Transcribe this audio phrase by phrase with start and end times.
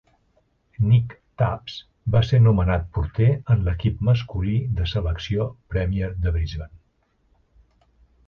[0.91, 1.73] Nick Tubbs
[2.15, 6.81] va ser nomenat porter en l'equip masculí de selecció Premier de Brisbane.